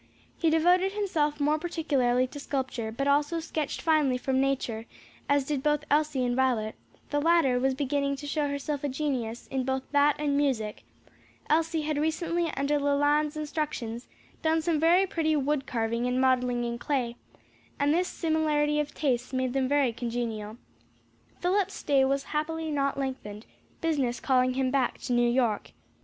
He 0.35 0.49
devoted 0.49 0.93
himself 0.93 1.39
more 1.39 1.59
particularly 1.59 2.25
to 2.25 2.39
sculpture, 2.39 2.91
but 2.91 3.07
also 3.07 3.39
sketched 3.39 3.81
finely 3.83 4.17
from 4.17 4.41
nature, 4.41 4.85
as 5.29 5.45
did 5.45 5.61
both 5.61 5.83
Elsie 5.91 6.25
and 6.25 6.35
Violet; 6.35 6.73
the 7.11 7.21
latter 7.21 7.59
was 7.59 7.75
beginning 7.75 8.15
to 8.15 8.25
show 8.25 8.47
herself 8.47 8.83
a 8.83 8.89
genius 8.89 9.45
in 9.51 9.63
both 9.63 9.83
that 9.91 10.15
and 10.17 10.35
music, 10.35 10.85
Elsie 11.51 11.83
had 11.83 11.99
recently 11.99 12.51
under 12.57 12.79
Leland's 12.79 13.37
instructions, 13.37 14.07
done 14.41 14.63
some 14.63 14.79
very 14.79 15.05
pretty 15.05 15.35
wood 15.35 15.67
carving 15.67 16.07
and 16.07 16.19
modeling 16.19 16.63
in 16.63 16.79
clay, 16.79 17.15
and 17.79 17.93
this 17.93 18.07
similarity 18.07 18.79
of 18.79 18.95
tastes 18.95 19.31
made 19.31 19.53
them 19.53 19.67
very 19.67 19.93
congenial. 19.93 20.57
Philip's 21.39 21.75
stay 21.75 22.03
was 22.05 22.23
happily 22.33 22.71
not 22.71 22.97
lengthened, 22.97 23.45
business 23.81 24.19
calling 24.19 24.55
him 24.55 24.71
back 24.71 24.97
to 25.01 25.13
New 25.13 25.29
York. 25.29 25.73